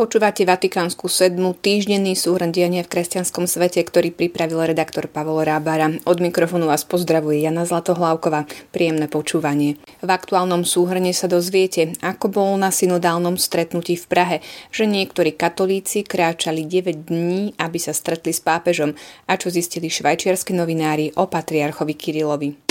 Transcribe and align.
Počúvate 0.00 0.48
Vatikánsku 0.48 1.12
sedmu, 1.12 1.52
týždenný 1.52 2.16
súhrn 2.16 2.48
diania 2.56 2.80
v 2.80 2.88
kresťanskom 2.88 3.44
svete, 3.44 3.84
ktorý 3.84 4.08
pripravil 4.16 4.72
redaktor 4.72 5.12
Pavol 5.12 5.44
Rábara. 5.44 5.92
Od 6.08 6.18
mikrofónu 6.24 6.72
vás 6.72 6.88
pozdravuje 6.88 7.44
Jana 7.44 7.68
Zlatohlávková. 7.68 8.48
Príjemné 8.72 9.12
počúvanie. 9.12 9.76
V 10.00 10.08
aktuálnom 10.08 10.64
súhrne 10.64 11.12
sa 11.12 11.28
dozviete, 11.28 11.92
ako 12.00 12.32
bolo 12.32 12.56
na 12.56 12.72
synodálnom 12.72 13.36
stretnutí 13.36 14.00
v 14.00 14.08
Prahe, 14.08 14.36
že 14.72 14.88
niektorí 14.88 15.36
katolíci 15.36 16.00
kráčali 16.00 16.64
9 16.64 17.04
dní, 17.04 17.52
aby 17.60 17.76
sa 17.76 17.92
stretli 17.92 18.32
s 18.32 18.40
pápežom 18.40 18.96
a 19.28 19.36
čo 19.36 19.52
zistili 19.52 19.92
švajčiarski 19.92 20.56
novinári 20.56 21.12
o 21.20 21.28
patriarchovi 21.28 21.92
Kirilovi. 21.92 22.69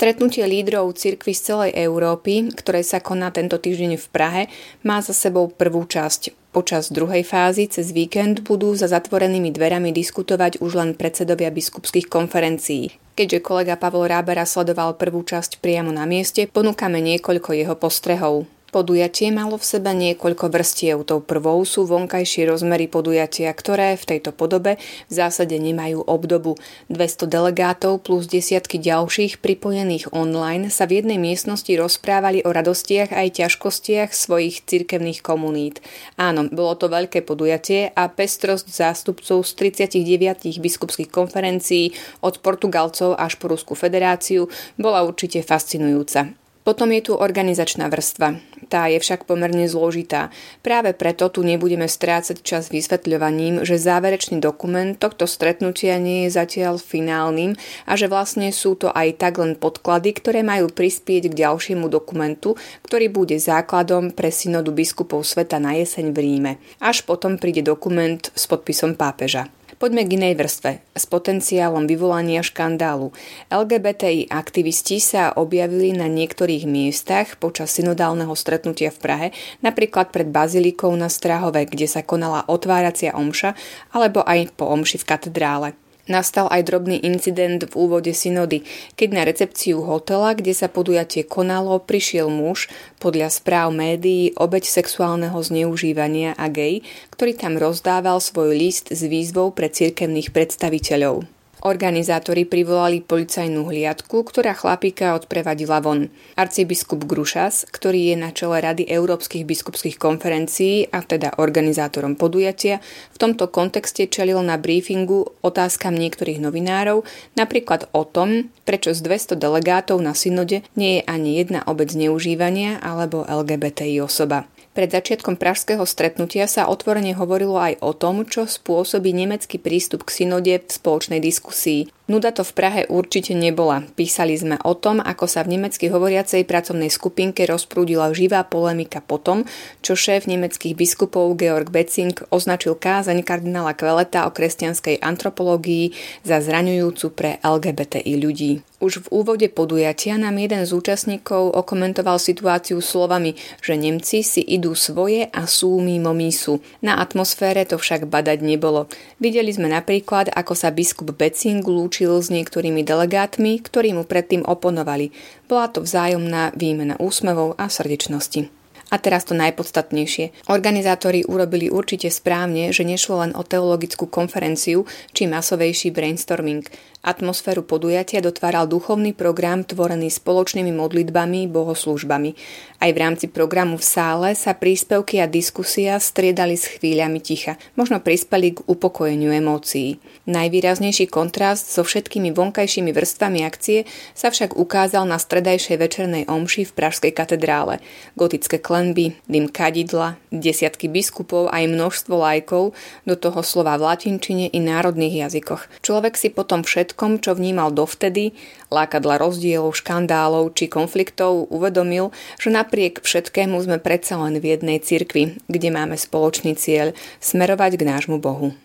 Stretnutie 0.00 0.48
lídrov 0.48 0.96
cirkvy 0.96 1.36
z 1.36 1.42
celej 1.52 1.70
Európy, 1.76 2.48
ktoré 2.56 2.80
sa 2.80 3.04
koná 3.04 3.28
tento 3.28 3.60
týždeň 3.60 4.00
v 4.00 4.06
Prahe, 4.08 4.42
má 4.80 4.96
za 5.04 5.12
sebou 5.12 5.52
prvú 5.52 5.84
časť. 5.84 6.32
Počas 6.56 6.88
druhej 6.88 7.20
fázy 7.20 7.68
cez 7.68 7.92
víkend 7.92 8.40
budú 8.40 8.72
za 8.72 8.88
zatvorenými 8.88 9.52
dverami 9.52 9.92
diskutovať 9.92 10.64
už 10.64 10.72
len 10.80 10.90
predsedovia 10.96 11.52
biskupských 11.52 12.08
konferencií. 12.08 12.96
Keďže 13.12 13.44
kolega 13.44 13.76
Pavol 13.76 14.08
Rábera 14.08 14.48
sledoval 14.48 14.96
prvú 14.96 15.20
časť 15.20 15.60
priamo 15.60 15.92
na 15.92 16.08
mieste, 16.08 16.48
ponúkame 16.48 17.04
niekoľko 17.04 17.52
jeho 17.52 17.76
postrehov. 17.76 18.48
Podujatie 18.70 19.34
malo 19.34 19.58
v 19.58 19.66
sebe 19.66 19.90
niekoľko 19.90 20.46
vrstiev. 20.46 21.02
Tou 21.02 21.18
prvou 21.18 21.66
sú 21.66 21.90
vonkajšie 21.90 22.46
rozmery 22.46 22.86
podujatia, 22.86 23.50
ktoré 23.50 23.98
v 23.98 24.14
tejto 24.14 24.30
podobe 24.30 24.78
v 25.10 25.12
zásade 25.12 25.58
nemajú 25.58 26.06
obdobu. 26.06 26.54
200 26.86 27.26
delegátov 27.26 27.98
plus 28.06 28.30
desiatky 28.30 28.78
ďalších 28.78 29.42
pripojených 29.42 30.14
online 30.14 30.70
sa 30.70 30.86
v 30.86 31.02
jednej 31.02 31.18
miestnosti 31.18 31.70
rozprávali 31.74 32.46
o 32.46 32.54
radostiach 32.54 33.10
aj 33.10 33.42
ťažkostiach 33.42 34.14
svojich 34.14 34.62
cirkevných 34.62 35.18
komunít. 35.18 35.82
Áno, 36.14 36.46
bolo 36.46 36.78
to 36.78 36.86
veľké 36.86 37.26
podujatie 37.26 37.90
a 37.90 38.06
pestrosť 38.06 38.70
zástupcov 38.70 39.42
z 39.42 39.50
39 39.98 40.62
biskupských 40.62 41.10
konferencií 41.10 41.90
od 42.22 42.38
Portugalcov 42.38 43.18
až 43.18 43.34
po 43.34 43.50
Rusku 43.50 43.74
federáciu 43.74 44.46
bola 44.78 45.02
určite 45.02 45.42
fascinujúca. 45.42 46.30
Potom 46.60 46.92
je 46.92 47.10
tu 47.10 47.12
organizačná 47.16 47.88
vrstva. 47.88 48.36
Tá 48.70 48.86
je 48.86 49.02
však 49.02 49.26
pomerne 49.26 49.66
zložitá. 49.66 50.30
Práve 50.62 50.94
preto 50.94 51.26
tu 51.26 51.42
nebudeme 51.42 51.90
strácať 51.90 52.38
čas 52.46 52.70
vysvetľovaním, 52.70 53.66
že 53.66 53.82
záverečný 53.82 54.38
dokument 54.38 54.94
tohto 54.94 55.26
stretnutia 55.26 55.98
nie 55.98 56.30
je 56.30 56.38
zatiaľ 56.38 56.78
finálnym 56.78 57.58
a 57.90 57.98
že 57.98 58.06
vlastne 58.06 58.54
sú 58.54 58.78
to 58.78 58.94
aj 58.94 59.18
tak 59.18 59.42
len 59.42 59.58
podklady, 59.58 60.14
ktoré 60.14 60.46
majú 60.46 60.70
prispieť 60.70 61.34
k 61.34 61.38
ďalšiemu 61.42 61.90
dokumentu, 61.90 62.54
ktorý 62.86 63.10
bude 63.10 63.34
základom 63.42 64.14
pre 64.14 64.30
synodu 64.30 64.70
biskupov 64.70 65.26
sveta 65.26 65.58
na 65.58 65.74
jeseň 65.74 66.14
v 66.14 66.18
Ríme. 66.22 66.52
Až 66.78 67.02
potom 67.02 67.42
príde 67.42 67.66
dokument 67.66 68.22
s 68.22 68.46
podpisom 68.46 68.94
pápeža. 68.94 69.50
Poďme 69.80 70.04
k 70.04 70.20
inej 70.20 70.36
vrstve, 70.36 70.84
s 70.92 71.08
potenciálom 71.08 71.88
vyvolania 71.88 72.44
škandálu. 72.44 73.16
LGBTI 73.48 74.28
aktivisti 74.28 75.00
sa 75.00 75.32
objavili 75.32 75.96
na 75.96 76.04
niektorých 76.04 76.68
miestach 76.68 77.40
počas 77.40 77.72
synodálneho 77.72 78.36
stretnutia 78.36 78.92
v 78.92 79.00
Prahe, 79.00 79.28
napríklad 79.64 80.12
pred 80.12 80.28
bazilikou 80.28 80.92
na 81.00 81.08
Strahove, 81.08 81.64
kde 81.64 81.88
sa 81.88 82.04
konala 82.04 82.44
otváracia 82.44 83.16
omša, 83.16 83.56
alebo 83.96 84.20
aj 84.20 84.52
po 84.52 84.68
omši 84.68 85.00
v 85.00 85.08
katedrále. 85.08 85.68
Nastal 86.06 86.46
aj 86.52 86.68
drobný 86.68 87.02
incident 87.02 87.66
v 87.66 87.74
úvode 87.74 88.14
synody, 88.14 88.62
keď 88.94 89.08
na 89.10 89.22
recepciu 89.26 89.82
hotela, 89.82 90.36
kde 90.38 90.54
sa 90.54 90.70
podujatie 90.70 91.26
konalo, 91.26 91.82
prišiel 91.82 92.30
muž, 92.30 92.70
podľa 93.02 93.32
správ 93.32 93.74
médií 93.74 94.36
obeď 94.38 94.70
sexuálneho 94.70 95.36
zneužívania 95.42 96.38
a 96.38 96.46
gej, 96.46 96.86
ktorý 97.10 97.32
tam 97.34 97.58
rozdával 97.58 98.22
svoj 98.22 98.54
list 98.54 98.94
s 98.94 99.02
výzvou 99.02 99.50
pre 99.50 99.72
cirkevných 99.72 100.30
predstaviteľov. 100.30 101.39
Organizátori 101.60 102.48
privolali 102.48 103.04
policajnú 103.04 103.68
hliadku, 103.68 104.24
ktorá 104.24 104.56
chlapíka 104.56 105.12
odprevadila 105.12 105.84
von. 105.84 106.08
Arcibiskup 106.32 107.04
Grušas, 107.04 107.68
ktorý 107.68 108.12
je 108.12 108.16
na 108.16 108.32
čele 108.32 108.64
Rady 108.64 108.88
Európskych 108.88 109.44
biskupských 109.44 110.00
konferencií 110.00 110.88
a 110.88 111.04
teda 111.04 111.36
organizátorom 111.36 112.16
podujatia, 112.16 112.80
v 113.12 113.16
tomto 113.20 113.52
kontexte 113.52 114.08
čelil 114.08 114.40
na 114.40 114.56
briefingu 114.56 115.36
otázkam 115.44 115.92
niektorých 115.92 116.40
novinárov, 116.40 117.04
napríklad 117.36 117.92
o 117.92 118.08
tom, 118.08 118.48
prečo 118.64 118.96
z 118.96 119.04
200 119.04 119.36
delegátov 119.36 120.00
na 120.00 120.16
synode 120.16 120.64
nie 120.80 121.00
je 121.00 121.02
ani 121.04 121.44
jedna 121.44 121.60
obec 121.68 121.92
zneužívania 121.92 122.80
alebo 122.80 123.28
LGBTI 123.28 124.00
osoba. 124.00 124.48
Pred 124.70 124.94
začiatkom 124.94 125.34
pražského 125.34 125.82
stretnutia 125.82 126.46
sa 126.46 126.70
otvorene 126.70 127.10
hovorilo 127.18 127.58
aj 127.58 127.82
o 127.82 127.90
tom, 127.90 128.22
čo 128.22 128.46
spôsobí 128.46 129.10
nemecký 129.10 129.58
prístup 129.58 130.06
k 130.06 130.22
synode 130.22 130.54
v 130.62 130.70
spoločnej 130.70 131.18
diskusii. 131.18 131.90
Nuda 132.10 132.34
to 132.34 132.42
v 132.42 132.58
Prahe 132.58 132.82
určite 132.90 133.38
nebola. 133.38 133.86
Písali 133.94 134.34
sme 134.34 134.58
o 134.66 134.74
tom, 134.74 134.98
ako 134.98 135.30
sa 135.30 135.46
v 135.46 135.54
nemecky 135.54 135.86
hovoriacej 135.86 136.42
pracovnej 136.42 136.90
skupinke 136.90 137.46
rozprúdila 137.46 138.10
živá 138.10 138.42
polemika 138.42 138.98
po 138.98 139.22
tom, 139.22 139.46
čo 139.78 139.94
šéf 139.94 140.26
nemeckých 140.26 140.74
biskupov 140.74 141.38
Georg 141.38 141.70
Betzing 141.70 142.18
označil 142.34 142.74
kázaň 142.74 143.22
kardinála 143.22 143.78
Kveleta 143.78 144.26
o 144.26 144.34
kresťanskej 144.34 144.98
antropológii 144.98 145.94
za 146.26 146.42
zraňujúcu 146.42 147.06
pre 147.14 147.38
LGBTI 147.46 148.14
ľudí. 148.18 148.66
Už 148.80 149.04
v 149.04 149.12
úvode 149.12 149.44
podujatia 149.52 150.16
nám 150.16 150.40
jeden 150.40 150.64
z 150.64 150.72
účastníkov 150.72 151.52
okomentoval 151.52 152.16
situáciu 152.16 152.80
slovami, 152.80 153.36
že 153.60 153.76
Nemci 153.76 154.24
si 154.24 154.40
idú 154.40 154.72
svoje 154.72 155.28
a 155.28 155.44
sú 155.44 155.84
mimo 155.84 156.16
mísu. 156.16 156.64
Na 156.80 156.96
atmosfére 156.96 157.68
to 157.68 157.76
však 157.76 158.08
badať 158.08 158.40
nebolo. 158.40 158.88
Videli 159.20 159.52
sme 159.52 159.68
napríklad, 159.68 160.32
ako 160.32 160.56
sa 160.56 160.72
biskup 160.72 161.12
Becing 161.12 161.60
lúči 161.60 161.99
lúčil 162.00 162.16
s 162.16 162.32
niektorými 162.32 162.80
delegátmi, 162.80 163.60
ktorí 163.60 163.92
mu 163.92 164.08
predtým 164.08 164.40
oponovali. 164.48 165.12
Bola 165.44 165.68
to 165.68 165.84
vzájomná 165.84 166.56
výmena 166.56 166.96
úsmevov 166.96 167.60
a 167.60 167.68
srdečnosti. 167.68 168.59
A 168.90 168.98
teraz 168.98 169.22
to 169.22 169.38
najpodstatnejšie. 169.38 170.50
Organizátori 170.50 171.22
urobili 171.22 171.70
určite 171.70 172.10
správne, 172.10 172.74
že 172.74 172.82
nešlo 172.82 173.22
len 173.22 173.32
o 173.38 173.46
teologickú 173.46 174.10
konferenciu 174.10 174.82
či 175.14 175.30
masovejší 175.30 175.94
brainstorming. 175.94 176.66
Atmosféru 177.00 177.64
podujatia 177.64 178.20
dotváral 178.20 178.68
duchovný 178.68 179.16
program 179.16 179.64
tvorený 179.64 180.12
spoločnými 180.12 180.68
modlitbami, 180.68 181.48
bohoslúžbami. 181.48 182.36
Aj 182.76 182.90
v 182.92 183.00
rámci 183.00 183.24
programu 183.24 183.80
v 183.80 183.88
sále 183.88 184.28
sa 184.36 184.52
príspevky 184.52 185.16
a 185.16 185.24
diskusia 185.24 185.96
striedali 185.96 186.60
s 186.60 186.68
chvíľami 186.68 187.24
ticha. 187.24 187.56
Možno 187.72 188.04
prispeli 188.04 188.52
k 188.52 188.68
upokojeniu 188.68 189.32
emócií. 189.32 189.96
Najvýraznejší 190.28 191.08
kontrast 191.08 191.72
so 191.72 191.88
všetkými 191.88 192.36
vonkajšími 192.36 192.92
vrstvami 192.92 193.48
akcie 193.48 193.88
sa 194.12 194.28
však 194.28 194.60
ukázal 194.60 195.08
na 195.08 195.16
stredajšej 195.16 195.80
večernej 195.80 196.28
omši 196.28 196.68
v 196.68 196.72
Pražskej 196.76 197.16
katedrále. 197.16 197.80
Gotické 198.12 198.60
klenby, 198.80 199.12
dym 199.28 199.46
kadidla, 199.52 200.16
desiatky 200.32 200.88
biskupov 200.88 201.52
aj 201.52 201.68
množstvo 201.68 202.16
lajkov, 202.16 202.72
do 203.04 203.14
toho 203.14 203.44
slova 203.44 203.76
v 203.76 203.92
latinčine 203.92 204.48
i 204.48 204.56
národných 204.56 205.28
jazykoch. 205.28 205.68
Človek 205.84 206.16
si 206.16 206.32
potom 206.32 206.64
všetko 206.64 206.80
všetkom, 206.80 207.20
čo 207.20 207.36
vnímal 207.36 207.76
dovtedy, 207.76 208.32
lákadla 208.72 209.20
rozdielov, 209.20 209.76
škandálov 209.78 210.56
či 210.58 210.66
konfliktov, 210.66 211.46
uvedomil, 211.52 212.10
že 212.40 212.50
napriek 212.50 213.04
všetkému 213.04 213.60
sme 213.62 213.78
predsa 213.78 214.18
len 214.18 214.40
v 214.40 214.56
jednej 214.56 214.82
cirkvi, 214.82 215.38
kde 215.46 215.68
máme 215.68 215.94
spoločný 215.94 216.58
cieľ 216.58 216.96
smerovať 217.20 217.78
k 217.78 217.82
nášmu 217.86 218.16
Bohu. 218.18 218.56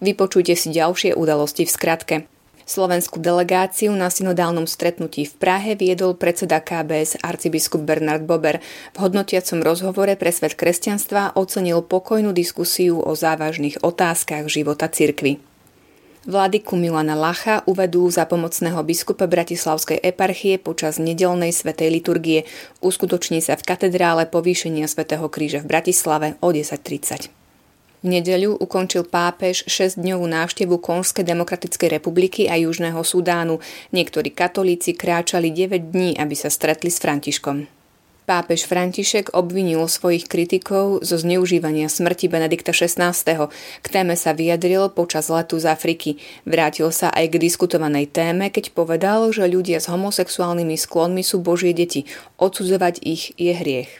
Vypočujte 0.00 0.56
si 0.56 0.72
ďalšie 0.72 1.12
udalosti 1.12 1.68
v 1.68 1.70
skratke. 1.70 2.16
Slovenskú 2.70 3.18
delegáciu 3.18 3.90
na 3.98 4.06
synodálnom 4.14 4.62
stretnutí 4.62 5.26
v 5.26 5.34
Prahe 5.42 5.74
viedol 5.74 6.14
predseda 6.14 6.62
KBS 6.62 7.18
arcibiskup 7.18 7.82
Bernard 7.82 8.22
Bober. 8.22 8.62
V 8.94 8.96
hodnotiacom 9.02 9.58
rozhovore 9.58 10.14
pre 10.14 10.30
svet 10.30 10.54
kresťanstva 10.54 11.34
ocenil 11.34 11.82
pokojnú 11.82 12.30
diskusiu 12.30 13.02
o 13.02 13.10
závažných 13.18 13.82
otázkach 13.82 14.46
života 14.46 14.86
cirkvy. 14.86 15.42
Vládyku 16.30 16.78
Milana 16.78 17.18
Lacha 17.18 17.66
uvedú 17.66 18.06
za 18.06 18.22
pomocného 18.22 18.78
biskupa 18.86 19.26
Bratislavskej 19.26 19.98
eparchie 20.06 20.62
počas 20.62 21.02
nedelnej 21.02 21.50
svetej 21.50 21.90
liturgie. 21.90 22.46
Uskutoční 22.78 23.42
sa 23.42 23.58
v 23.58 23.66
katedrále 23.66 24.30
povýšenia 24.30 24.86
svätého 24.86 25.26
kríža 25.26 25.66
v 25.66 25.74
Bratislave 25.74 26.38
o 26.38 26.54
10.30. 26.54 27.39
V 28.00 28.08
nedeľu 28.08 28.56
ukončil 28.56 29.04
pápež 29.04 29.68
6-dňovú 29.68 30.24
návštevu 30.24 30.80
Konžskej 30.80 31.20
demokratickej 31.20 32.00
republiky 32.00 32.48
a 32.48 32.56
Južného 32.56 33.04
Sudánu. 33.04 33.60
Niektorí 33.92 34.32
katolíci 34.32 34.96
kráčali 34.96 35.52
9 35.52 35.92
dní, 35.92 36.16
aby 36.16 36.32
sa 36.32 36.48
stretli 36.48 36.88
s 36.88 36.96
Františkom. 36.96 37.68
Pápež 38.24 38.64
František 38.64 39.34
obvinil 39.34 39.82
svojich 39.90 40.30
kritikov 40.30 41.02
zo 41.02 41.18
zneužívania 41.18 41.90
smrti 41.90 42.30
Benedikta 42.30 42.70
XVI. 42.70 43.12
K 43.82 43.86
téme 43.90 44.14
sa 44.14 44.32
vyjadril 44.32 44.86
počas 44.94 45.26
letu 45.28 45.58
z 45.58 45.66
Afriky. 45.66 46.16
Vrátil 46.46 46.94
sa 46.94 47.10
aj 47.10 47.36
k 47.36 47.42
diskutovanej 47.42 48.06
téme, 48.08 48.48
keď 48.54 48.70
povedal, 48.70 49.28
že 49.34 49.50
ľudia 49.50 49.82
s 49.82 49.90
homosexuálnymi 49.90 50.78
sklonmi 50.78 51.26
sú 51.26 51.42
Božie 51.42 51.74
deti. 51.74 52.06
Odsudzovať 52.38 53.02
ich 53.02 53.34
je 53.34 53.50
hriech. 53.50 53.98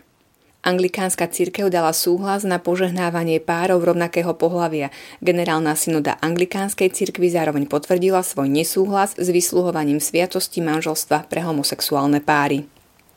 Anglikánska 0.60 1.24
církev 1.24 1.72
dala 1.72 1.96
súhlas 1.96 2.44
na 2.44 2.60
požehnávanie 2.60 3.40
párov 3.40 3.80
rovnakého 3.80 4.36
pohlavia. 4.36 4.92
Generálna 5.24 5.72
synoda 5.72 6.20
Anglikánskej 6.20 6.92
cirkvi 6.92 7.32
zároveň 7.32 7.64
potvrdila 7.64 8.20
svoj 8.20 8.52
nesúhlas 8.52 9.16
s 9.16 9.32
vysluhovaním 9.32 10.04
sviatosti 10.04 10.60
manželstva 10.60 11.32
pre 11.32 11.40
homosexuálne 11.40 12.20
páry. 12.20 12.68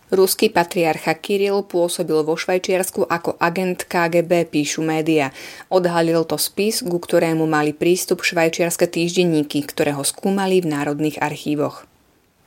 Ruský 0.08 0.56
patriarcha 0.56 1.20
Kiril 1.20 1.68
pôsobil 1.68 2.16
vo 2.24 2.40
Švajčiarsku 2.40 3.12
ako 3.12 3.36
agent 3.36 3.92
KGB, 3.92 4.48
píšu 4.48 4.80
média. 4.80 5.36
Odhalil 5.68 6.24
to 6.24 6.40
spis, 6.40 6.80
ku 6.80 6.96
ktorému 6.96 7.44
mali 7.44 7.76
prístup 7.76 8.24
švajčiarske 8.24 8.88
týždenníky, 8.88 9.68
ktoré 9.68 9.92
ho 9.92 10.08
skúmali 10.08 10.64
v 10.64 10.72
národných 10.72 11.20
archívoch. 11.20 11.84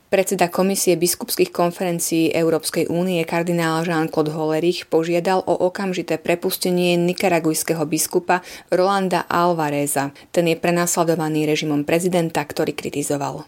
Predseda 0.07 0.47
Komisie 0.47 0.95
biskupských 0.95 1.51
konferencií 1.51 2.31
Európskej 2.31 2.87
únie 2.87 3.19
kardinál 3.27 3.83
Jean-Claude 3.83 4.31
Hollerich 4.31 4.87
požiadal 4.87 5.43
o 5.43 5.67
okamžité 5.67 6.15
prepustenie 6.15 6.95
nikaragujského 6.95 7.83
biskupa 7.83 8.39
Rolanda 8.71 9.27
Alvareza. 9.27 10.15
Ten 10.31 10.47
je 10.47 10.55
prenasledovaný 10.55 11.43
režimom 11.43 11.83
prezidenta, 11.83 12.39
ktorý 12.39 12.71
kritizoval. 12.71 13.43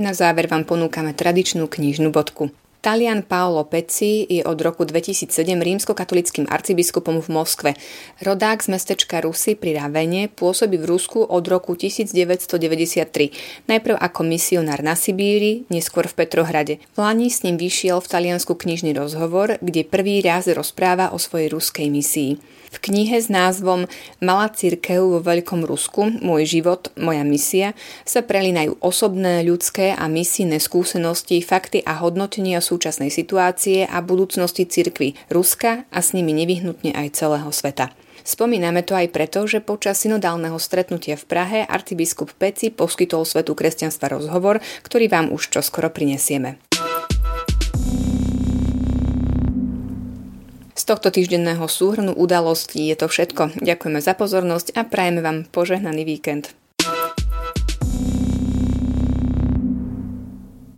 Na 0.00 0.16
záver 0.16 0.48
vám 0.48 0.64
ponúkame 0.64 1.12
tradičnú 1.12 1.68
knižnú 1.68 2.08
bodku. 2.08 2.48
Talian 2.80 3.28
Paolo 3.28 3.68
Pecci 3.68 4.24
je 4.24 4.40
od 4.40 4.56
roku 4.56 4.88
2007 4.88 5.28
rímskokatolickým 5.44 6.48
arcibiskupom 6.48 7.20
v 7.20 7.28
Moskve. 7.28 7.70
Rodák 8.24 8.64
z 8.64 8.72
mestečka 8.72 9.20
Rusy 9.20 9.52
pri 9.52 9.76
Ravene 9.76 10.32
pôsobí 10.32 10.80
v 10.80 10.88
Rusku 10.88 11.20
od 11.20 11.44
roku 11.44 11.76
1993. 11.76 13.68
Najprv 13.68 13.96
ako 14.00 14.20
misionár 14.24 14.80
na 14.80 14.96
Sibíri, 14.96 15.68
neskôr 15.68 16.08
v 16.08 16.24
Petrohrade. 16.24 16.80
V 16.96 17.04
Lani 17.04 17.28
s 17.28 17.44
ním 17.44 17.60
vyšiel 17.60 18.00
v 18.00 18.08
Taliansku 18.16 18.56
knižný 18.56 18.96
rozhovor, 18.96 19.60
kde 19.60 19.84
prvý 19.84 20.24
raz 20.24 20.48
rozpráva 20.48 21.12
o 21.12 21.20
svojej 21.20 21.52
ruskej 21.52 21.92
misii. 21.92 22.40
V 22.70 22.78
knihe 22.78 23.18
s 23.18 23.26
názvom 23.26 23.90
Malá 24.22 24.46
církev 24.46 25.02
vo 25.02 25.18
Veľkom 25.18 25.66
Rusku, 25.66 26.22
Môj 26.22 26.46
život, 26.46 26.94
moja 26.94 27.26
misia 27.26 27.74
sa 28.06 28.22
prelínajú 28.22 28.78
osobné, 28.78 29.42
ľudské 29.42 29.90
a 29.90 30.06
misijné 30.06 30.62
skúsenosti, 30.62 31.42
fakty 31.42 31.82
a 31.82 31.98
hodnotenia 31.98 32.62
súčasnej 32.70 33.10
situácie 33.10 33.82
a 33.82 33.98
budúcnosti 33.98 34.62
cirkvy 34.62 35.18
Ruska 35.26 35.90
a 35.90 35.98
s 35.98 36.14
nimi 36.14 36.30
nevyhnutne 36.30 36.94
aj 36.94 37.18
celého 37.18 37.50
sveta. 37.50 37.90
Spomíname 38.22 38.86
to 38.86 38.94
aj 38.94 39.10
preto, 39.10 39.42
že 39.48 39.64
počas 39.64 39.98
synodálneho 40.04 40.54
stretnutia 40.60 41.18
v 41.18 41.24
Prahe 41.26 41.58
arcibiskup 41.66 42.30
Peci 42.38 42.70
poskytol 42.70 43.26
svetu 43.26 43.58
kresťanstva 43.58 44.12
rozhovor, 44.12 44.62
ktorý 44.86 45.10
vám 45.10 45.32
už 45.34 45.50
čoskoro 45.50 45.90
prinesieme. 45.90 46.60
Z 50.76 50.88
tohto 50.88 51.12
týždenného 51.12 51.68
súhrnu 51.68 52.16
udalostí 52.16 52.88
je 52.88 52.96
to 52.96 53.06
všetko. 53.10 53.60
Ďakujeme 53.60 54.00
za 54.00 54.16
pozornosť 54.16 54.78
a 54.80 54.88
prajeme 54.88 55.20
vám 55.20 55.44
požehnaný 55.48 56.08
víkend. 56.08 56.59